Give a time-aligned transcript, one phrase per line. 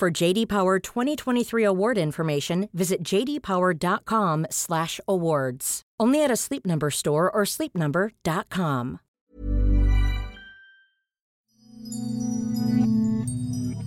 [0.00, 5.82] For JD Power 2023 award information, visit jdpower.com/awards.
[6.00, 9.00] Only at a Sleep Number store or sleepnumber.com.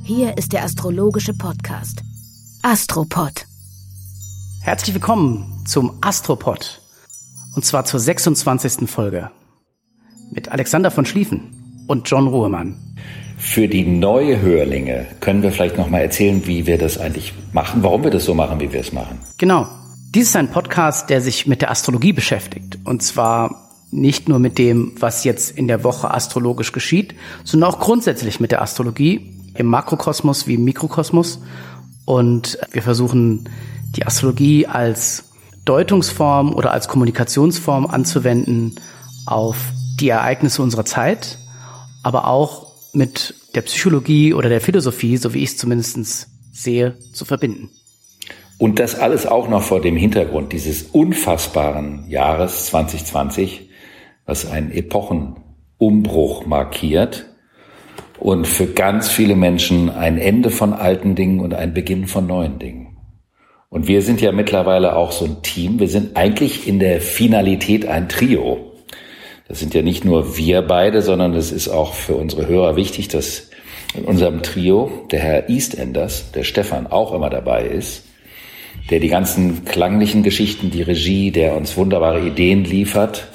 [0.04, 2.04] Hier ist der astrologische Podcast
[2.62, 3.48] Astropod.
[4.62, 6.80] Herzlich willkommen zum Astropod.
[7.56, 8.88] Und zwar zur 26.
[8.88, 9.32] Folge.
[10.32, 12.78] Mit Alexander von Schlieffen und John Ruhemann.
[13.46, 17.84] Für die neue Hörlinge können wir vielleicht noch mal erzählen, wie wir das eigentlich machen,
[17.84, 19.20] warum wir das so machen, wie wir es machen.
[19.38, 19.68] Genau.
[20.16, 22.80] Dies ist ein Podcast, der sich mit der Astrologie beschäftigt.
[22.86, 27.80] Und zwar nicht nur mit dem, was jetzt in der Woche astrologisch geschieht, sondern auch
[27.80, 31.42] grundsätzlich mit der Astrologie im Makrokosmos wie im Mikrokosmos.
[32.06, 33.50] Und wir versuchen
[33.98, 35.32] die Astrologie als
[35.66, 38.80] Deutungsform oder als Kommunikationsform anzuwenden
[39.26, 39.58] auf
[40.00, 41.38] die Ereignisse unserer Zeit,
[42.04, 47.26] aber auch mit der Psychologie oder der Philosophie, so wie ich es zumindest sehe, zu
[47.26, 47.70] verbinden.
[48.58, 53.70] Und das alles auch noch vor dem Hintergrund dieses unfassbaren Jahres 2020,
[54.26, 57.26] was einen Epochenumbruch markiert
[58.20, 62.60] und für ganz viele Menschen ein Ende von alten Dingen und ein Beginn von neuen
[62.60, 62.98] Dingen.
[63.70, 65.80] Und wir sind ja mittlerweile auch so ein Team.
[65.80, 68.73] Wir sind eigentlich in der Finalität ein Trio.
[69.48, 73.10] Das sind ja nicht nur wir beide, sondern es ist auch für unsere Hörer wichtig,
[73.10, 73.50] dass
[73.94, 78.04] in unserem Trio der Herr Eastenders, der Stefan, auch immer dabei ist,
[78.90, 83.28] der die ganzen klanglichen Geschichten, die Regie, der uns wunderbare Ideen liefert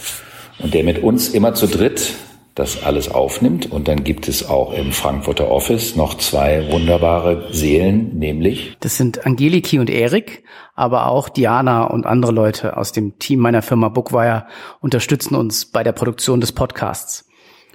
[0.59, 2.15] und der mit uns immer zu dritt
[2.58, 3.70] das alles aufnimmt.
[3.70, 8.76] Und dann gibt es auch im Frankfurter Office noch zwei wunderbare Seelen, nämlich.
[8.80, 13.62] Das sind Angeliki und Erik, aber auch Diana und andere Leute aus dem Team meiner
[13.62, 14.46] Firma Bookwire
[14.80, 17.26] unterstützen uns bei der Produktion des Podcasts.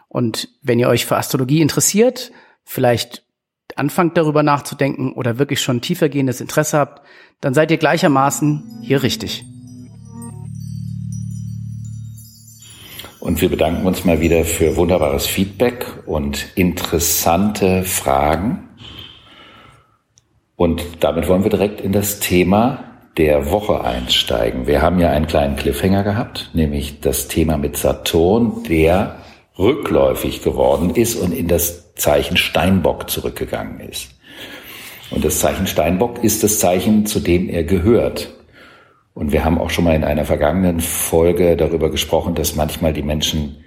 [0.10, 2.32] Und wenn ihr euch für Astrologie interessiert,
[2.64, 3.24] vielleicht
[3.76, 7.02] anfangt darüber nachzudenken oder wirklich schon tiefergehendes Interesse habt,
[7.42, 9.46] dann seid ihr gleichermaßen hier richtig.
[13.24, 18.68] Und wir bedanken uns mal wieder für wunderbares Feedback und interessante Fragen.
[20.58, 22.84] Und damit wollen wir direkt in das Thema
[23.16, 24.68] der Woche einsteigen.
[24.68, 29.16] Wir haben ja einen kleinen Cliffhanger gehabt, nämlich das Thema mit Saturn, der
[29.58, 34.10] rückläufig geworden ist und in das Zeichen Steinbock zurückgegangen ist.
[35.12, 38.34] Und das Zeichen Steinbock ist das Zeichen, zu dem er gehört.
[39.14, 43.04] Und wir haben auch schon mal in einer vergangenen Folge darüber gesprochen, dass manchmal die
[43.04, 43.64] Menschen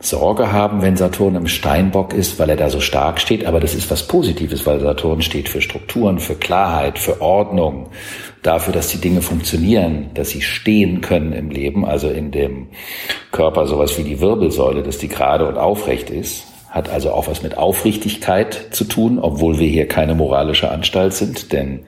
[0.00, 3.44] Sorge haben, wenn Saturn im Steinbock ist, weil er da so stark steht.
[3.44, 7.88] Aber das ist was Positives, weil Saturn steht für Strukturen, für Klarheit, für Ordnung,
[8.42, 12.68] dafür, dass die Dinge funktionieren, dass sie stehen können im Leben, also in dem
[13.32, 16.44] Körper sowas wie die Wirbelsäule, dass die gerade und aufrecht ist.
[16.70, 21.52] Hat also auch was mit Aufrichtigkeit zu tun, obwohl wir hier keine moralische Anstalt sind,
[21.52, 21.80] denn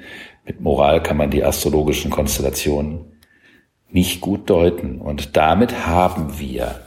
[0.51, 3.05] mit Moral kann man die astrologischen Konstellationen
[3.89, 5.01] nicht gut deuten.
[5.01, 6.81] Und damit haben wir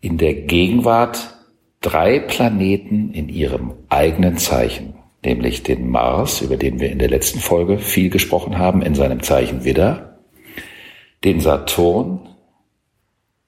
[0.00, 1.38] in der Gegenwart
[1.80, 7.40] drei Planeten in ihrem eigenen Zeichen, nämlich den Mars, über den wir in der letzten
[7.40, 10.20] Folge viel gesprochen haben, in seinem Zeichen Widder,
[11.24, 12.28] den Saturn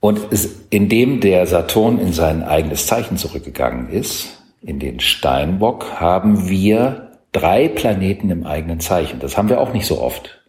[0.00, 0.22] und
[0.70, 7.68] indem der Saturn in sein eigenes Zeichen zurückgegangen ist, in den Steinbock, haben wir drei
[7.68, 9.20] Planeten im eigenen Zeichen.
[9.20, 10.40] Das haben wir auch nicht so oft,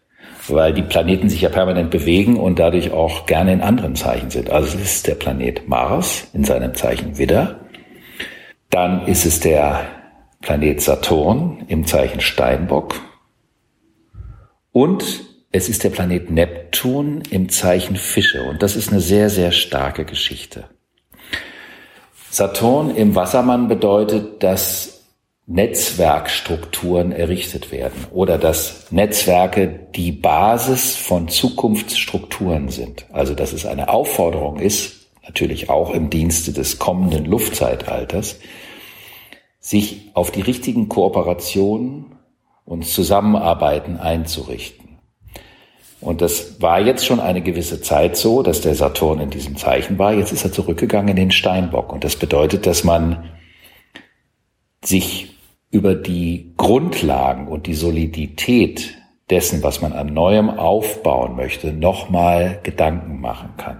[0.47, 4.49] weil die Planeten sich ja permanent bewegen und dadurch auch gerne in anderen Zeichen sind.
[4.49, 7.59] Also es ist der Planet Mars in seinem Zeichen Widder.
[8.69, 9.85] Dann ist es der
[10.41, 12.95] Planet Saturn im Zeichen Steinbock.
[14.71, 18.43] Und es ist der Planet Neptun im Zeichen Fische.
[18.43, 20.65] Und das ist eine sehr, sehr starke Geschichte.
[22.29, 24.94] Saturn im Wassermann bedeutet, dass
[25.47, 33.05] Netzwerkstrukturen errichtet werden oder dass Netzwerke die Basis von Zukunftsstrukturen sind.
[33.11, 38.39] Also dass es eine Aufforderung ist, natürlich auch im Dienste des kommenden Luftzeitalters,
[39.59, 42.17] sich auf die richtigen Kooperationen
[42.65, 44.97] und Zusammenarbeiten einzurichten.
[46.01, 49.97] Und das war jetzt schon eine gewisse Zeit so, dass der Saturn in diesem Zeichen
[49.97, 50.13] war.
[50.13, 51.91] Jetzt ist er zurückgegangen in den Steinbock.
[51.91, 53.31] Und das bedeutet, dass man
[54.83, 55.34] sich
[55.75, 58.97] über die Grundlagen und die Solidität
[59.29, 63.79] dessen, was man an Neuem aufbauen möchte, nochmal Gedanken machen kann.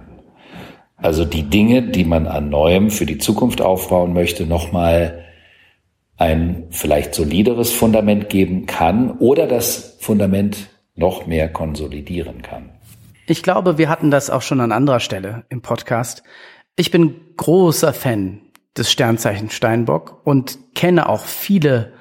[0.98, 5.24] Also die Dinge, die man an Neuem für die Zukunft aufbauen möchte, nochmal
[6.18, 12.68] ein vielleicht solideres Fundament geben kann oder das Fundament noch mehr konsolidieren kann.
[13.26, 16.22] Ich glaube, wir hatten das auch schon an anderer Stelle im Podcast.
[16.76, 18.42] Ich bin großer Fan
[18.76, 21.92] des Sternzeichen Steinbock und kenne auch viele,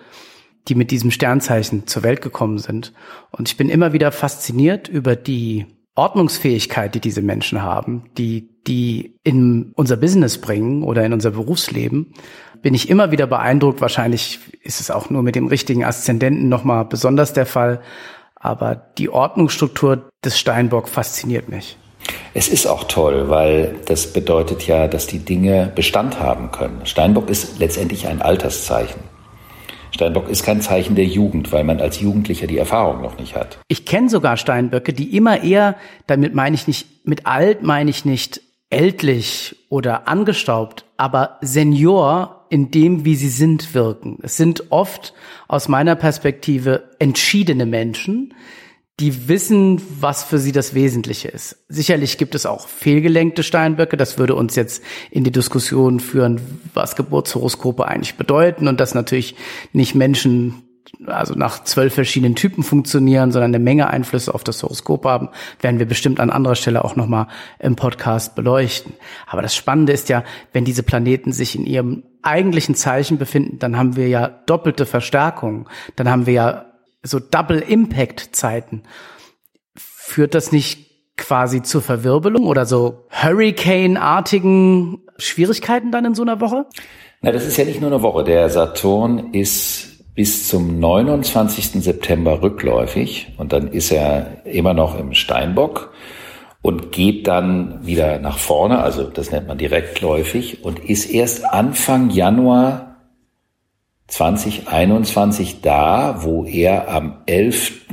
[0.67, 2.93] die mit diesem Sternzeichen zur Welt gekommen sind.
[3.31, 9.15] Und ich bin immer wieder fasziniert über die Ordnungsfähigkeit, die diese Menschen haben, die die
[9.23, 12.13] in unser Business bringen oder in unser Berufsleben,
[12.61, 13.79] bin ich immer wieder beeindruckt.
[13.79, 17.81] Wahrscheinlich ist es auch nur mit dem richtigen Aszendenten nochmal besonders der Fall.
[18.35, 21.77] Aber die Ordnungsstruktur des Steinbock fasziniert mich.
[22.37, 26.81] Es ist auch toll, weil das bedeutet ja, dass die Dinge Bestand haben können.
[26.85, 28.99] Steinbock ist letztendlich ein Alterszeichen.
[29.91, 33.59] Steinbock ist kein Zeichen der Jugend, weil man als Jugendlicher die Erfahrung noch nicht hat.
[33.69, 35.77] Ich kenne sogar Steinböcke, die immer eher,
[36.07, 42.69] damit meine ich nicht, mit alt meine ich nicht ältlich oder angestaubt, aber Senior in
[42.69, 44.19] dem, wie sie sind, wirken.
[44.23, 45.13] Es sind oft
[45.47, 48.33] aus meiner Perspektive entschiedene Menschen,
[48.99, 51.57] die wissen, was für sie das Wesentliche ist.
[51.67, 53.97] Sicherlich gibt es auch fehlgelenkte Steinböcke.
[53.97, 54.81] Das würde uns jetzt
[55.11, 56.39] in die Diskussion führen,
[56.73, 59.35] was Geburtshoroskope eigentlich bedeuten und dass natürlich
[59.73, 60.61] nicht Menschen
[61.07, 65.79] also nach zwölf verschiedenen Typen funktionieren, sondern eine Menge Einflüsse auf das Horoskop haben, werden
[65.79, 67.27] wir bestimmt an anderer Stelle auch nochmal
[67.59, 68.93] im Podcast beleuchten.
[69.27, 73.77] Aber das Spannende ist ja, wenn diese Planeten sich in ihrem eigentlichen Zeichen befinden, dann
[73.77, 75.67] haben wir ja doppelte Verstärkung.
[75.95, 76.65] Dann haben wir ja
[77.05, 78.83] so Double Impact Zeiten.
[79.75, 80.85] Führt das nicht
[81.17, 86.65] quasi zur Verwirbelung oder so Hurricane-artigen Schwierigkeiten dann in so einer Woche?
[87.21, 88.23] Na, das ist ja nicht nur eine Woche.
[88.23, 91.83] Der Saturn ist bis zum 29.
[91.83, 95.93] September rückläufig und dann ist er immer noch im Steinbock
[96.61, 102.09] und geht dann wieder nach vorne, also das nennt man direktläufig und ist erst Anfang
[102.09, 102.94] Januar
[104.07, 107.85] 2021 da, wo er am 11.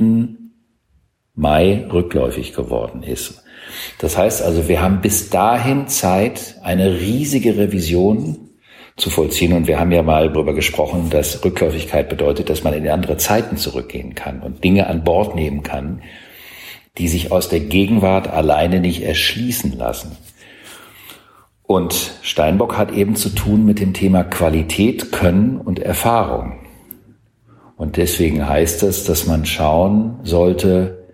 [1.35, 3.43] Mai rückläufig geworden ist.
[3.97, 8.43] Das heißt also, wir haben bis dahin Zeit, eine riesige Revision
[8.95, 9.53] zu vollziehen.
[9.53, 13.57] Und wir haben ja mal darüber gesprochen, dass Rückläufigkeit bedeutet, dass man in andere Zeiten
[13.57, 16.01] zurückgehen kann und Dinge an Bord nehmen kann,
[16.97, 20.15] die sich aus der Gegenwart alleine nicht erschließen lassen.
[21.63, 26.59] Und Steinbock hat eben zu tun mit dem Thema Qualität, Können und Erfahrung.
[27.77, 31.07] Und deswegen heißt es, dass man schauen sollte,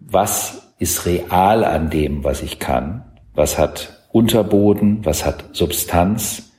[0.00, 3.04] was ist real an dem, was ich kann,
[3.34, 6.52] was hat Unterboden, was hat Substanz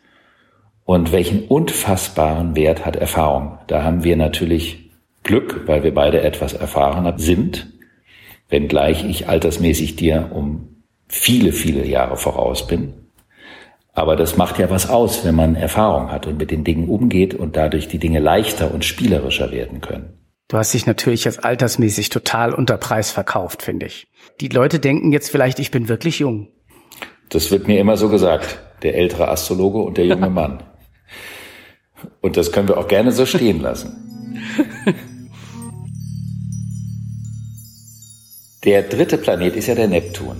[0.83, 3.57] und welchen unfassbaren Wert hat Erfahrung.
[3.67, 4.91] Da haben wir natürlich
[5.23, 7.67] Glück, weil wir beide etwas erfahrener sind,
[8.49, 13.04] wenngleich ich altersmäßig dir um viele, viele Jahre voraus bin.
[13.95, 17.33] Aber das macht ja was aus, wenn man Erfahrung hat und mit den Dingen umgeht
[17.33, 20.19] und dadurch die Dinge leichter und spielerischer werden können.
[20.49, 24.07] Du hast dich natürlich jetzt altersmäßig total unter Preis verkauft, finde ich.
[24.41, 26.49] Die Leute denken jetzt vielleicht, ich bin wirklich jung.
[27.29, 28.59] Das wird mir immer so gesagt.
[28.83, 30.61] Der ältere Astrologe und der junge Mann.
[32.21, 34.41] Und das können wir auch gerne so stehen lassen.
[38.65, 40.37] Der dritte Planet ist ja der Neptun.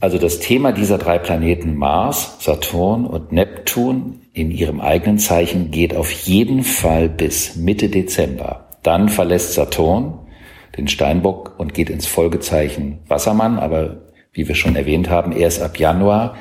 [0.00, 5.94] Also das Thema dieser drei Planeten Mars, Saturn und Neptun in ihrem eigenen Zeichen geht
[5.94, 8.66] auf jeden Fall bis Mitte Dezember.
[8.82, 10.18] Dann verlässt Saturn
[10.78, 13.98] den Steinbock und geht ins Folgezeichen Wassermann, aber
[14.32, 16.36] wie wir schon erwähnt haben, erst ab Januar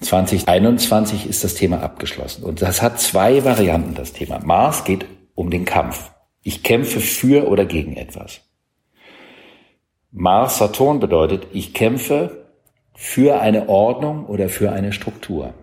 [0.00, 2.42] 2021 ist das Thema abgeschlossen.
[2.42, 4.40] Und das hat zwei Varianten, das Thema.
[4.40, 6.10] Mars geht um den Kampf.
[6.42, 8.40] Ich kämpfe für oder gegen etwas.
[10.10, 12.43] Mars Saturn bedeutet, ich kämpfe
[12.94, 15.54] für eine Ordnung oder für eine Struktur.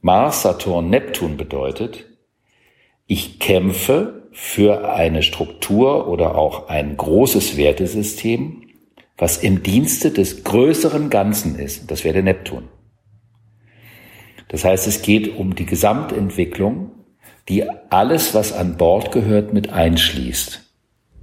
[0.00, 2.04] Mars, Saturn, Neptun bedeutet,
[3.06, 8.62] ich kämpfe für eine Struktur oder auch ein großes Wertesystem,
[9.16, 11.90] was im Dienste des größeren Ganzen ist.
[11.90, 12.68] Das wäre der Neptun.
[14.48, 16.90] Das heißt, es geht um die Gesamtentwicklung,
[17.48, 20.63] die alles, was an Bord gehört, mit einschließt.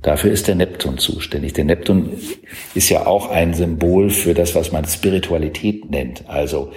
[0.02, 1.54] Dafür ist der Neptun zuständig.
[1.54, 2.18] Der Neptun
[2.74, 6.28] ist ja auch ein Symbol für das, was man Spiritualität nennt.
[6.28, 6.72] Also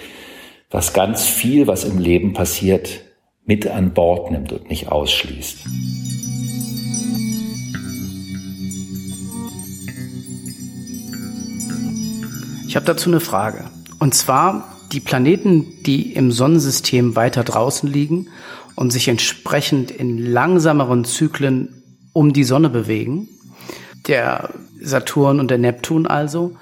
[0.71, 3.01] was ganz viel, was im Leben passiert,
[3.47, 5.65] mit an Bord nimmt und nicht ausschließt.
[12.69, 13.71] Ich habe dazu eine Frage.
[14.01, 18.29] Und zwar die Planeten, die im Sonnensystem weiter draußen liegen
[18.75, 21.84] und sich entsprechend in langsameren Zyklen
[22.15, 23.29] um die Sonne bewegen.
[24.09, 24.49] Der
[24.81, 26.57] Saturn und der Neptun also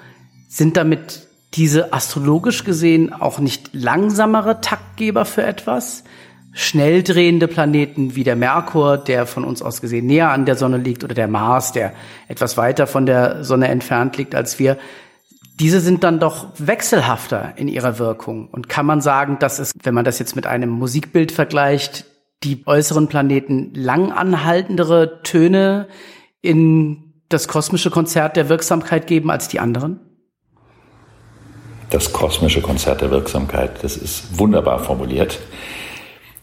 [0.49, 6.03] sind damit diese astrologisch gesehen auch nicht langsamere Taktgeber für etwas,
[6.51, 10.77] schnell drehende Planeten wie der Merkur, der von uns aus gesehen näher an der Sonne
[10.77, 11.93] liegt, oder der Mars, der
[12.27, 14.77] etwas weiter von der Sonne entfernt liegt als wir,
[15.59, 18.47] diese sind dann doch wechselhafter in ihrer Wirkung.
[18.47, 22.05] Und kann man sagen, dass es, wenn man das jetzt mit einem Musikbild vergleicht,
[22.43, 25.87] die äußeren Planeten lang anhaltendere Töne
[26.41, 29.99] in das kosmische Konzert der Wirksamkeit geben als die anderen?
[31.89, 35.39] Das kosmische Konzert der Wirksamkeit, das ist wunderbar formuliert.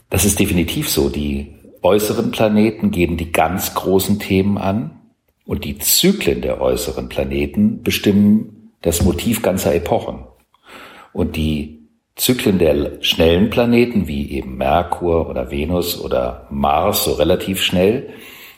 [0.08, 1.08] Das ist definitiv so.
[1.08, 5.00] Die äußeren Planeten geben die ganz großen Themen an
[5.44, 10.24] und die Zyklen der äußeren Planeten bestimmen das Motiv ganzer Epochen.
[11.12, 11.79] Und die
[12.20, 18.10] Zyklen der schnellen Planeten, wie eben Merkur oder Venus oder Mars, so relativ schnell,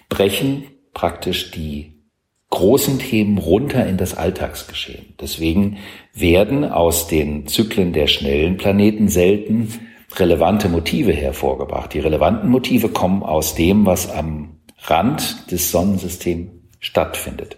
[0.08, 2.02] brechen praktisch die
[2.50, 5.14] großen Themen runter in das Alltagsgeschehen.
[5.20, 5.78] Deswegen
[6.12, 9.68] werden aus den Zyklen der schnellen Planeten selten
[10.16, 11.94] relevante Motive hervorgebracht.
[11.94, 17.56] Die relevanten Motive kommen aus dem, was am Rand des Sonnensystems stattfindet.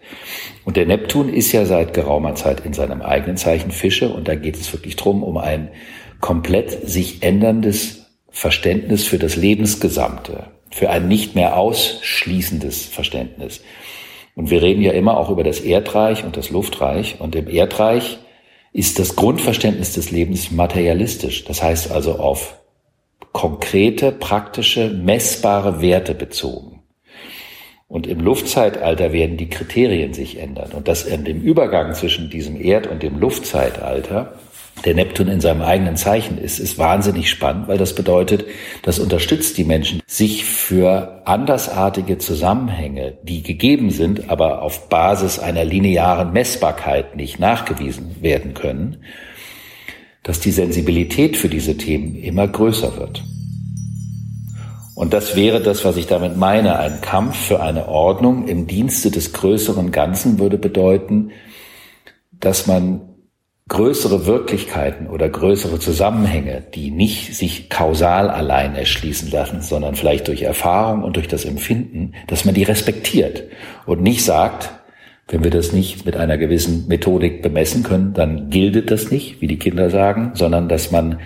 [0.64, 4.36] Und der Neptun ist ja seit geraumer Zeit in seinem eigenen Zeichen Fische und da
[4.36, 5.70] geht es wirklich drum um ein
[6.20, 13.62] komplett sich änderndes Verständnis für das Lebensgesamte, für ein nicht mehr ausschließendes Verständnis.
[14.34, 18.18] Und wir reden ja immer auch über das Erdreich und das Luftreich und im Erdreich
[18.72, 21.44] ist das Grundverständnis des Lebens materialistisch.
[21.44, 22.58] Das heißt also auf
[23.32, 26.73] konkrete, praktische, messbare Werte bezogen.
[27.94, 30.72] Und im Luftzeitalter werden die Kriterien sich ändern.
[30.72, 34.34] Und das im Übergang zwischen diesem Erd- und dem Luftzeitalter
[34.84, 38.46] der Neptun in seinem eigenen Zeichen ist, ist wahnsinnig spannend, weil das bedeutet,
[38.82, 45.64] das unterstützt die Menschen, sich für andersartige Zusammenhänge, die gegeben sind, aber auf Basis einer
[45.64, 49.04] linearen Messbarkeit nicht nachgewiesen werden können,
[50.24, 53.22] dass die Sensibilität für diese Themen immer größer wird.
[54.94, 56.78] Und das wäre das, was ich damit meine.
[56.78, 61.32] Ein Kampf für eine Ordnung im Dienste des größeren Ganzen würde bedeuten,
[62.32, 63.00] dass man
[63.68, 70.42] größere Wirklichkeiten oder größere Zusammenhänge, die nicht sich kausal allein erschließen lassen, sondern vielleicht durch
[70.42, 73.44] Erfahrung und durch das Empfinden, dass man die respektiert
[73.86, 74.70] und nicht sagt,
[75.28, 79.46] wenn wir das nicht mit einer gewissen Methodik bemessen können, dann gildet das nicht, wie
[79.46, 81.18] die Kinder sagen, sondern dass man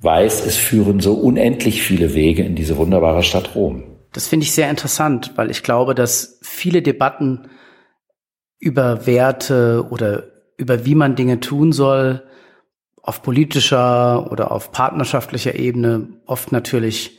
[0.00, 3.84] weiß, es führen so unendlich viele Wege in diese wunderbare Stadt Rom.
[4.12, 7.50] Das finde ich sehr interessant, weil ich glaube, dass viele Debatten
[8.58, 10.24] über Werte oder
[10.56, 12.22] über wie man Dinge tun soll,
[13.02, 17.18] auf politischer oder auf partnerschaftlicher Ebene oft natürlich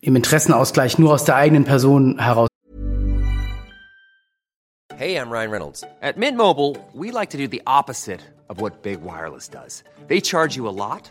[0.00, 2.48] im Interessenausgleich nur aus der eigenen Person heraus.
[4.96, 5.84] Hey, I'm Ryan Reynolds.
[6.00, 9.82] At Mint Mobile, we like to do the opposite of what Big Wireless does.
[10.06, 11.10] They charge you a lot,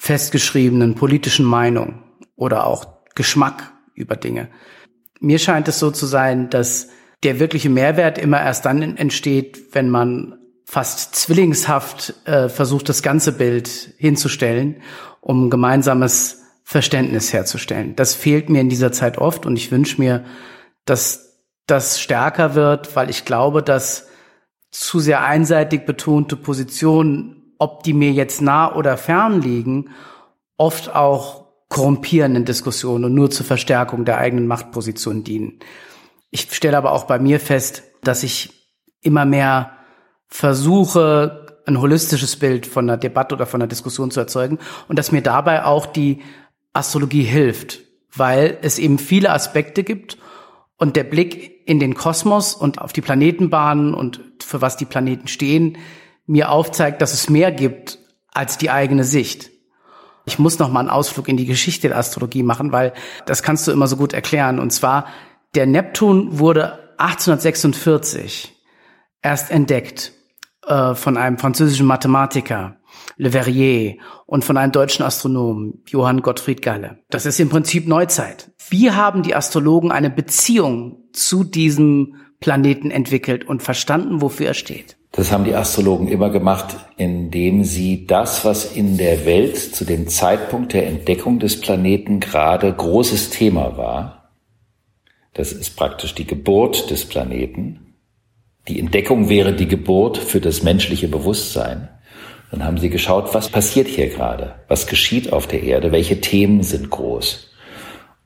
[0.00, 2.02] festgeschriebenen politischen Meinung.
[2.34, 4.48] Oder auch Geschmack über Dinge.
[5.20, 6.88] Mir scheint es so zu sein, dass
[7.22, 13.32] der wirkliche Mehrwert immer erst dann entsteht, wenn man fast zwillingshaft äh, versucht, das ganze
[13.32, 14.80] Bild hinzustellen,
[15.20, 17.94] um gemeinsames Verständnis herzustellen.
[17.94, 20.24] Das fehlt mir in dieser Zeit oft und ich wünsche mir,
[20.86, 24.08] dass das stärker wird, weil ich glaube, dass
[24.70, 29.90] zu sehr einseitig betonte Positionen, ob die mir jetzt nah oder fern liegen,
[30.56, 35.60] oft auch korrumpierenden Diskussionen und nur zur Verstärkung der eigenen Machtposition dienen.
[36.30, 38.50] Ich stelle aber auch bei mir fest, dass ich
[39.02, 39.72] immer mehr
[40.26, 45.12] versuche, ein holistisches Bild von einer Debatte oder von einer Diskussion zu erzeugen und dass
[45.12, 46.22] mir dabei auch die
[46.72, 47.80] Astrologie hilft,
[48.14, 50.18] weil es eben viele Aspekte gibt
[50.76, 55.28] und der Blick in den Kosmos und auf die Planetenbahnen und für was die Planeten
[55.28, 55.76] stehen,
[56.30, 57.98] mir aufzeigt, dass es mehr gibt
[58.32, 59.50] als die eigene Sicht.
[60.24, 62.92] Ich muss noch mal einen Ausflug in die Geschichte der Astrologie machen, weil
[63.26, 64.60] das kannst du immer so gut erklären.
[64.60, 65.06] Und zwar,
[65.56, 68.54] der Neptun wurde 1846
[69.22, 70.12] erst entdeckt
[70.66, 72.76] äh, von einem französischen Mathematiker,
[73.16, 73.96] Le Verrier,
[74.26, 77.00] und von einem deutschen Astronomen, Johann Gottfried Galle.
[77.10, 78.52] Das ist im Prinzip Neuzeit.
[78.68, 84.96] Wie haben die Astrologen eine Beziehung zu diesem Planeten entwickelt und verstanden, wofür er steht?
[85.12, 90.08] Das haben die Astrologen immer gemacht, indem sie das, was in der Welt zu dem
[90.08, 94.30] Zeitpunkt der Entdeckung des Planeten gerade großes Thema war,
[95.34, 97.94] das ist praktisch die Geburt des Planeten,
[98.68, 101.88] die Entdeckung wäre die Geburt für das menschliche Bewusstsein,
[102.50, 106.62] dann haben sie geschaut, was passiert hier gerade, was geschieht auf der Erde, welche Themen
[106.62, 107.48] sind groß.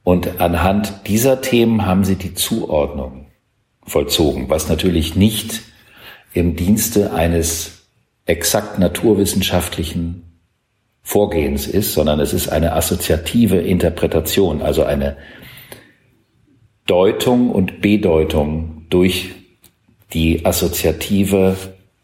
[0.02, 3.23] Und anhand dieser Themen haben sie die Zuordnung
[3.86, 5.62] vollzogen, was natürlich nicht
[6.32, 7.86] im Dienste eines
[8.26, 10.40] exakt naturwissenschaftlichen
[11.02, 15.16] Vorgehens ist, sondern es ist eine assoziative Interpretation, also eine
[16.86, 19.30] Deutung und Bedeutung durch
[20.12, 21.56] die assoziative,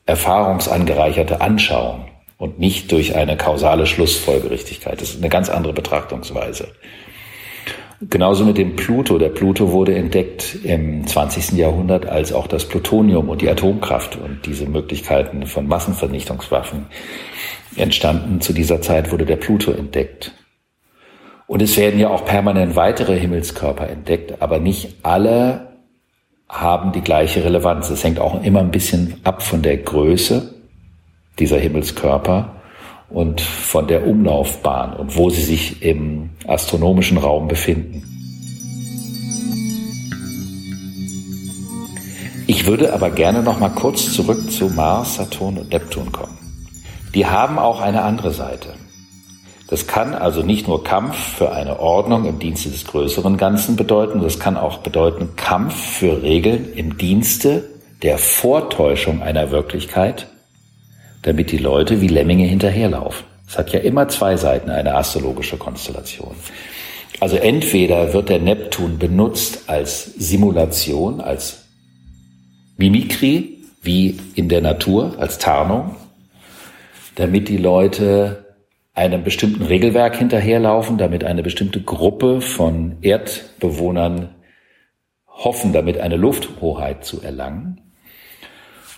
[0.07, 2.07] erfahrungsangereicherte Anschauung
[2.37, 5.01] und nicht durch eine kausale Schlussfolgerichtigkeit.
[5.01, 6.69] Das ist eine ganz andere Betrachtungsweise.
[8.09, 9.19] Genauso mit dem Pluto.
[9.19, 11.53] Der Pluto wurde entdeckt im 20.
[11.59, 16.87] Jahrhundert als auch das Plutonium und die Atomkraft und diese Möglichkeiten von Massenvernichtungswaffen
[17.77, 18.41] entstanden.
[18.41, 20.33] Zu dieser Zeit wurde der Pluto entdeckt.
[21.47, 25.73] Und es werden ja auch permanent weitere Himmelskörper entdeckt, aber nicht alle
[26.49, 27.91] haben die gleiche Relevanz.
[27.91, 30.55] Es hängt auch immer ein bisschen ab von der Größe
[31.39, 32.60] dieser Himmelskörper
[33.11, 38.07] und von der Umlaufbahn und wo sie sich im astronomischen Raum befinden.
[42.47, 46.37] Ich würde aber gerne noch mal kurz zurück zu Mars, Saturn und Neptun kommen.
[47.15, 48.75] Die haben auch eine andere Seite.
[49.69, 54.21] Das kann also nicht nur Kampf für eine Ordnung im Dienste des größeren Ganzen bedeuten,
[54.21, 57.71] das kann auch bedeuten Kampf für Regeln im Dienste
[58.03, 60.27] der Vortäuschung einer Wirklichkeit
[61.23, 63.27] damit die Leute wie Lemminge hinterherlaufen.
[63.47, 66.35] Es hat ja immer zwei Seiten, eine astrologische Konstellation.
[67.19, 71.67] Also entweder wird der Neptun benutzt als Simulation, als
[72.77, 75.97] Mimikry, wie in der Natur, als Tarnung,
[77.17, 78.47] damit die Leute
[78.95, 84.35] einem bestimmten Regelwerk hinterherlaufen, damit eine bestimmte Gruppe von Erdbewohnern
[85.27, 87.90] hoffen, damit eine Lufthoheit zu erlangen.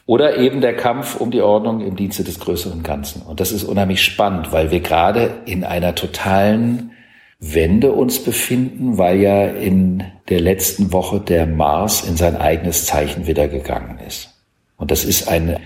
[0.06, 3.22] Oder eben der Kampf um die Ordnung im Dienste des größeren Ganzen.
[3.22, 6.90] Und das ist unheimlich spannend, weil wir gerade in einer totalen
[7.38, 13.26] Wende uns befinden, weil ja in der letzten Woche der Mars in sein eigenes Zeichen
[13.26, 14.30] wieder gegangen ist.
[14.76, 15.58] Und das ist ein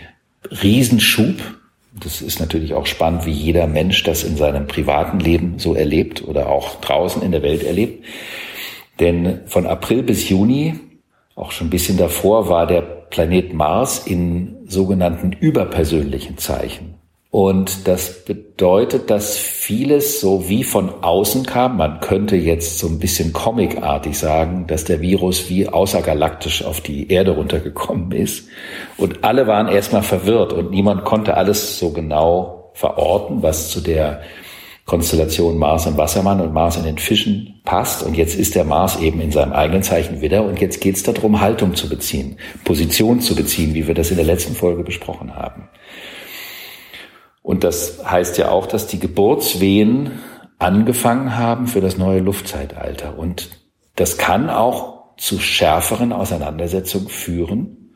[0.62, 1.36] Riesenschub.
[1.98, 6.26] Das ist natürlich auch spannend, wie jeder Mensch das in seinem privaten Leben so erlebt
[6.26, 8.04] oder auch draußen in der Welt erlebt.
[9.00, 10.78] Denn von April bis Juni,
[11.34, 16.94] auch schon ein bisschen davor, war der Planet Mars in sogenannten überpersönlichen Zeichen.
[17.30, 21.76] Und das bedeutet, dass vieles so wie von außen kam.
[21.76, 27.10] Man könnte jetzt so ein bisschen comicartig sagen, dass der Virus wie außergalaktisch auf die
[27.10, 28.48] Erde runtergekommen ist.
[28.96, 34.22] Und alle waren erstmal verwirrt und niemand konnte alles so genau verorten, was zu der
[34.86, 38.04] Konstellation Mars und Wassermann und Mars in den Fischen passt.
[38.04, 40.44] Und jetzt ist der Mars eben in seinem eigenen Zeichen wieder.
[40.44, 44.16] Und jetzt geht es darum, Haltung zu beziehen, Position zu beziehen, wie wir das in
[44.16, 45.68] der letzten Folge besprochen haben.
[47.42, 50.12] Und das heißt ja auch, dass die Geburtswehen
[50.58, 53.18] angefangen haben für das neue Luftzeitalter.
[53.18, 53.50] Und
[53.96, 57.94] das kann auch zu schärferen Auseinandersetzungen führen.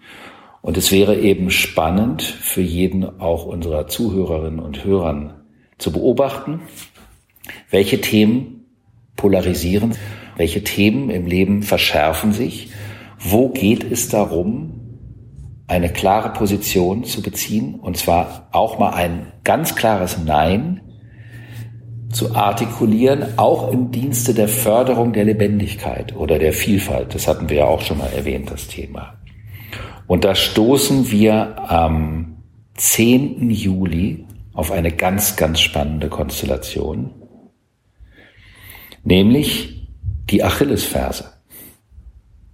[0.61, 5.40] Und es wäre eben spannend für jeden auch unserer Zuhörerinnen und Hörern
[5.81, 6.61] zu beobachten,
[7.71, 8.67] welche Themen
[9.17, 9.95] polarisieren,
[10.37, 12.71] welche Themen im Leben verschärfen sich,
[13.19, 14.81] wo geht es darum,
[15.67, 20.81] eine klare Position zu beziehen, und zwar auch mal ein ganz klares Nein
[22.11, 27.15] zu artikulieren, auch im Dienste der Förderung der Lebendigkeit oder der Vielfalt.
[27.15, 29.15] Das hatten wir ja auch schon mal erwähnt, das Thema.
[30.09, 32.39] Und da stoßen wir am
[32.75, 33.51] 10.
[33.51, 34.27] Juli
[34.61, 37.15] auf eine ganz, ganz spannende Konstellation,
[39.03, 39.89] nämlich
[40.29, 41.33] die Achillesferse.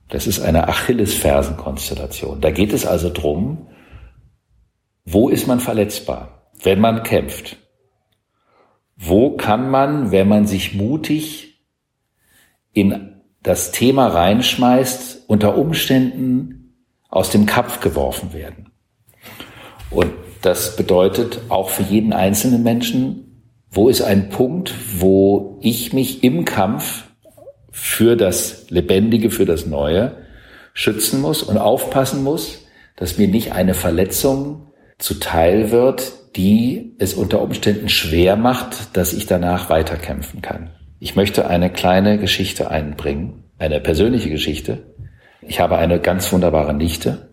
[0.09, 2.41] Das ist eine Achillesfersenkonstellation.
[2.41, 3.67] Da geht es also drum,
[5.05, 7.57] wo ist man verletzbar, wenn man kämpft?
[8.95, 11.61] Wo kann man, wenn man sich mutig
[12.73, 18.71] in das Thema reinschmeißt, unter Umständen aus dem Kampf geworfen werden?
[19.91, 26.25] Und das bedeutet auch für jeden einzelnen Menschen, wo ist ein Punkt, wo ich mich
[26.25, 27.05] im Kampf
[27.71, 30.17] für das Lebendige, für das Neue
[30.73, 37.43] schützen muss und aufpassen muss, dass mir nicht eine Verletzung zuteil wird, die es unter
[37.43, 40.71] Umständen schwer macht, dass ich danach weiterkämpfen kann.
[40.99, 44.95] Ich möchte eine kleine Geschichte einbringen, eine persönliche Geschichte.
[45.43, 47.29] Ich habe eine ganz wunderbare Nichte,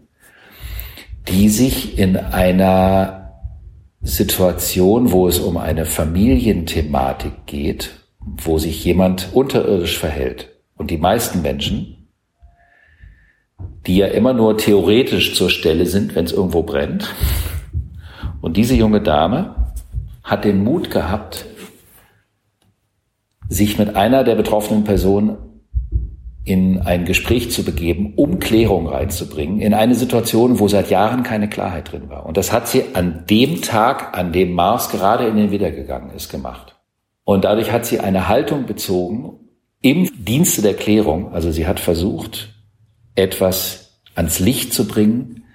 [1.27, 3.23] die sich in einer
[4.01, 10.49] Situation, wo es um eine Familienthematik geht, wo sich jemand unterirdisch verhält.
[10.75, 12.09] Und die meisten Menschen,
[13.87, 17.13] die ja immer nur theoretisch zur Stelle sind, wenn es irgendwo brennt.
[18.41, 19.73] Und diese junge Dame
[20.23, 21.45] hat den Mut gehabt,
[23.47, 25.37] sich mit einer der betroffenen Personen
[26.45, 31.49] in ein Gespräch zu begeben, um Klärung reinzubringen, in eine Situation, wo seit Jahren keine
[31.49, 32.25] Klarheit drin war.
[32.25, 36.11] Und das hat sie an dem Tag, an dem Mars gerade in den Widder gegangen
[36.15, 36.75] ist, gemacht.
[37.23, 39.39] Und dadurch hat sie eine Haltung bezogen
[39.81, 41.31] im Dienste der Klärung.
[41.33, 42.53] Also sie hat versucht,
[43.15, 45.45] etwas ans Licht zu bringen,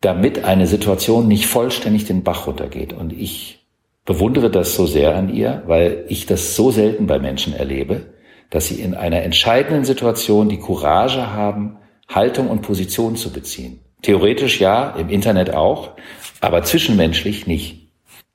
[0.00, 2.92] damit eine Situation nicht vollständig den Bach runtergeht.
[2.92, 3.66] Und ich
[4.04, 8.14] bewundere das so sehr an ihr, weil ich das so selten bei Menschen erlebe,
[8.50, 11.76] dass sie in einer entscheidenden Situation die Courage haben,
[12.08, 13.80] Haltung und Position zu beziehen.
[14.02, 15.92] Theoretisch ja, im Internet auch,
[16.40, 17.88] aber zwischenmenschlich nicht.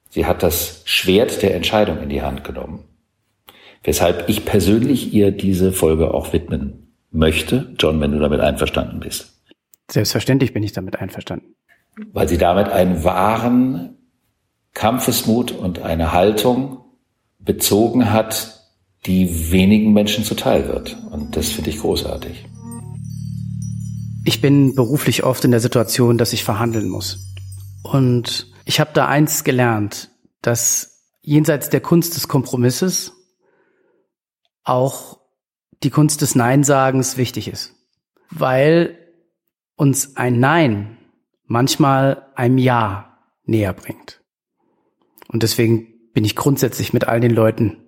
[0.10, 2.84] Sie hat das Schwert der Entscheidung in die Hand genommen.
[3.84, 7.74] Weshalb ich persönlich ihr diese Folge auch widmen möchte.
[7.80, 9.42] John, wenn du damit einverstanden bist.
[9.90, 11.56] Selbstverständlich bin ich damit einverstanden.
[12.14, 13.98] Weil sie damit einen wahren
[14.74, 16.86] Kampfesmut und eine Haltung
[17.40, 18.61] bezogen hat,
[19.06, 20.98] die wenigen Menschen zuteil wird.
[21.10, 22.46] Und das finde ich großartig.
[24.24, 27.34] Ich bin beruflich oft in der Situation, dass ich verhandeln muss.
[27.84, 30.12] Und ich habe da eins gelernt,
[30.42, 33.14] dass jenseits der Kunst des Kompromisses
[34.64, 35.20] auch
[35.82, 37.74] die Kunst des Nein-Sagens wichtig ist.
[38.30, 38.98] Weil
[39.76, 40.98] uns ein Nein
[41.46, 44.22] manchmal einem Ja näher bringt.
[45.28, 47.81] Und deswegen bin ich grundsätzlich mit all den Leuten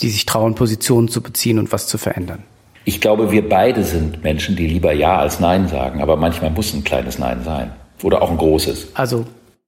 [0.00, 2.42] die sich trauen, Positionen zu beziehen und was zu verändern.
[2.84, 6.74] Ich glaube, wir beide sind Menschen, die lieber Ja als Nein sagen, aber manchmal muss
[6.74, 7.72] ein kleines Nein sein.
[8.02, 8.88] Oder auch ein großes.
[8.94, 9.24] Also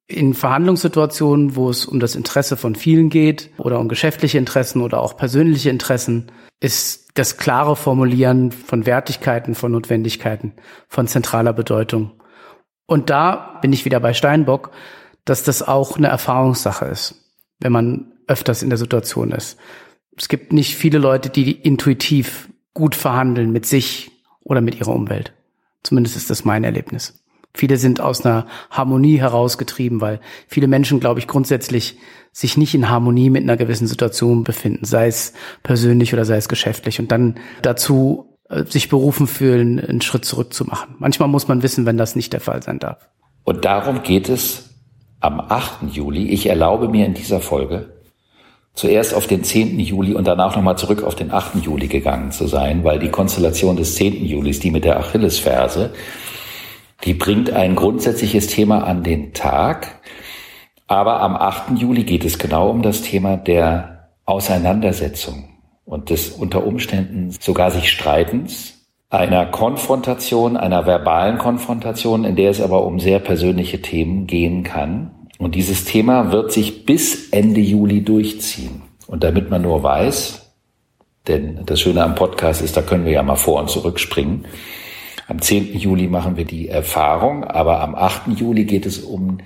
[0.06, 5.00] in Verhandlungssituationen, wo es um das Interesse von vielen geht oder um geschäftliche Interessen oder
[5.00, 10.52] auch persönliche Interessen, ist das klare Formulieren von Wertigkeiten, von Notwendigkeiten
[10.88, 12.12] von zentraler Bedeutung.
[12.86, 14.70] Und da bin ich wieder bei Steinbock,
[15.24, 17.14] dass das auch eine Erfahrungssache ist,
[17.60, 19.58] wenn man öfters in der Situation ist
[20.16, 24.10] es gibt nicht viele Leute, die intuitiv gut verhandeln mit sich
[24.42, 25.32] oder mit ihrer Umwelt.
[25.82, 27.22] Zumindest ist das mein Erlebnis.
[27.54, 31.98] Viele sind aus einer Harmonie herausgetrieben, weil viele Menschen, glaube ich, grundsätzlich
[32.32, 36.48] sich nicht in Harmonie mit einer gewissen Situation befinden, sei es persönlich oder sei es
[36.48, 40.96] geschäftlich und dann dazu äh, sich berufen fühlen, einen Schritt zurück zu machen.
[40.98, 43.08] Manchmal muss man wissen, wenn das nicht der Fall sein darf.
[43.44, 44.74] Und darum geht es
[45.20, 45.94] am 8.
[45.94, 46.28] Juli.
[46.28, 47.95] Ich erlaube mir in dieser Folge
[48.76, 49.80] zuerst auf den 10.
[49.80, 51.56] Juli und danach nochmal zurück auf den 8.
[51.64, 54.24] Juli gegangen zu sein, weil die Konstellation des 10.
[54.24, 55.92] Julis, die mit der Achillesferse,
[57.04, 60.00] die bringt ein grundsätzliches Thema an den Tag.
[60.86, 61.78] Aber am 8.
[61.78, 65.48] Juli geht es genau um das Thema der Auseinandersetzung
[65.84, 68.74] und des unter Umständen sogar sich Streitens,
[69.08, 75.12] einer Konfrontation, einer verbalen Konfrontation, in der es aber um sehr persönliche Themen gehen kann.
[75.38, 78.82] Und dieses Thema wird sich bis Ende Juli durchziehen.
[79.06, 80.52] Und damit man nur weiß,
[81.28, 84.44] denn das Schöne am Podcast ist, da können wir ja mal vor und zurück springen.
[85.28, 85.76] Am 10.
[85.76, 88.38] Juli machen wir die Erfahrung, aber am 8.
[88.38, 89.38] Juli geht es um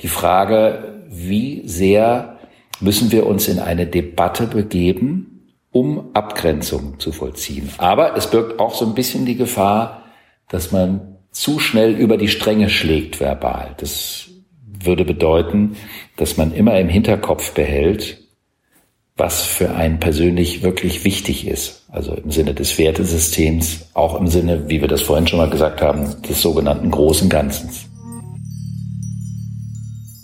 [0.00, 2.38] die Frage, wie sehr
[2.80, 5.34] müssen wir uns in eine Debatte begeben,
[5.72, 7.68] um Abgrenzung zu vollziehen.
[7.78, 10.02] Aber es birgt auch so ein bisschen die Gefahr,
[10.48, 13.74] dass man zu schnell über die Stränge schlägt verbal.
[13.78, 14.28] Das
[14.86, 15.76] würde bedeuten,
[16.16, 18.18] dass man immer im Hinterkopf behält,
[19.16, 21.84] was für einen persönlich wirklich wichtig ist.
[21.90, 25.80] Also im Sinne des Wertesystems, auch im Sinne, wie wir das vorhin schon mal gesagt
[25.82, 27.70] haben, des sogenannten großen Ganzen.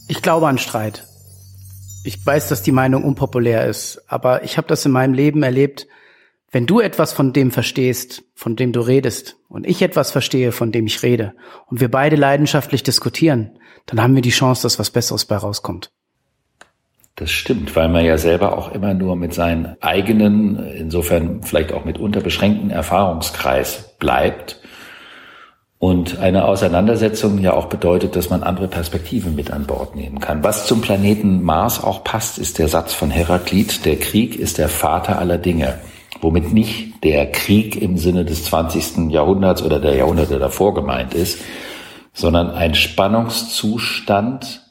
[0.08, 1.04] Ich glaube an Streit.
[2.02, 5.86] Ich weiß, dass die Meinung unpopulär ist, aber ich habe das in meinem Leben erlebt,
[6.52, 10.72] wenn du etwas von dem verstehst, von dem du redest, und ich etwas verstehe, von
[10.72, 11.34] dem ich rede,
[11.66, 15.90] und wir beide leidenschaftlich diskutieren, dann haben wir die Chance, dass was Besseres bei rauskommt.
[17.14, 21.84] Das stimmt, weil man ja selber auch immer nur mit seinen eigenen, insofern vielleicht auch
[21.84, 24.60] mitunter beschränkten Erfahrungskreis bleibt.
[25.78, 30.42] Und eine Auseinandersetzung ja auch bedeutet, dass man andere Perspektiven mit an Bord nehmen kann.
[30.44, 34.68] Was zum Planeten Mars auch passt, ist der Satz von Heraklit, der Krieg ist der
[34.68, 35.78] Vater aller Dinge
[36.20, 39.10] womit nicht der Krieg im Sinne des 20.
[39.10, 41.40] Jahrhunderts oder der Jahrhunderte davor gemeint ist,
[42.12, 44.66] sondern ein Spannungszustand,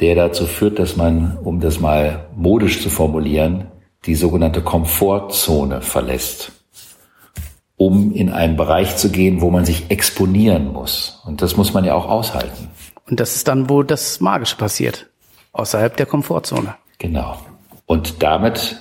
[0.00, 3.66] der dazu führt, dass man, um das mal modisch zu formulieren,
[4.04, 6.52] die sogenannte Komfortzone verlässt,
[7.76, 11.20] um in einen Bereich zu gehen, wo man sich exponieren muss.
[11.24, 12.70] Und das muss man ja auch aushalten.
[13.08, 15.08] Und das ist dann, wo das Magische passiert,
[15.52, 16.74] außerhalb der Komfortzone.
[16.98, 17.38] Genau.
[17.86, 18.76] Und damit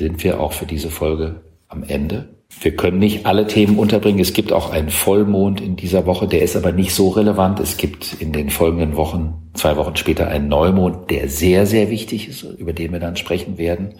[0.00, 2.30] sind wir auch für diese Folge am Ende.
[2.62, 4.18] Wir können nicht alle Themen unterbringen.
[4.18, 7.60] Es gibt auch einen Vollmond in dieser Woche, der ist aber nicht so relevant.
[7.60, 12.28] Es gibt in den folgenden Wochen, zwei Wochen später, einen Neumond, der sehr, sehr wichtig
[12.28, 13.94] ist, über den wir dann sprechen werden.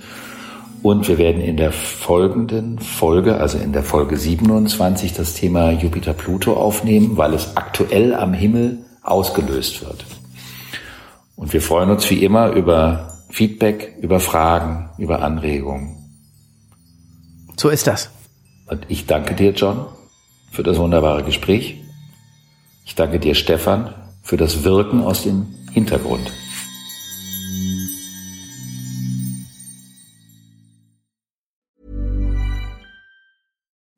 [0.82, 6.54] Und wir werden in der folgenden Folge, also in der Folge 27, das Thema Jupiter-Pluto
[6.54, 10.06] aufnehmen, weil es aktuell am Himmel ausgelöst wird.
[11.36, 15.96] Und wir freuen uns wie immer über Feedback, über Fragen, über Anregungen.
[17.56, 18.10] So ist das.
[18.66, 19.86] Und ich danke dir, John,
[20.50, 21.82] für das wunderbare Gespräch.
[22.84, 26.30] Ich danke dir, Stefan, für das Wirken aus dem Hintergrund.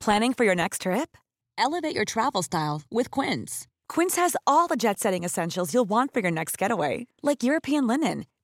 [0.00, 1.16] Planning for your next trip?
[1.56, 3.68] Elevate your travel style with Quince.
[3.88, 7.86] Quince has all the jet setting essentials you'll want for your next getaway, like European
[7.86, 8.24] linen,